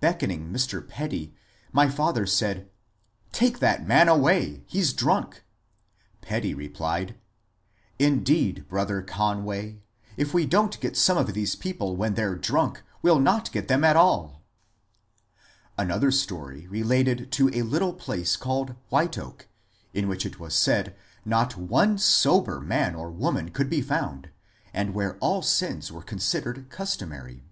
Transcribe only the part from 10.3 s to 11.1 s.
we don't get